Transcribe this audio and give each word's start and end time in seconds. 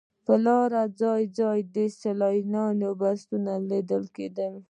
پر 0.25 0.37
لاره 0.45 0.83
ځای 1.01 1.23
ځای 1.39 1.59
د 1.75 1.75
سیلانیانو 1.99 2.89
بسونه 3.01 3.53
لیدل 3.69 4.03
کېدل. 4.15 4.53